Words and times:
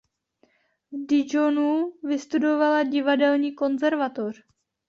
V 0.91 1.05
Dijonu 1.07 1.91
vystudovala 2.03 2.83
divadelní 2.83 3.53
konzervatoř. 3.55 4.43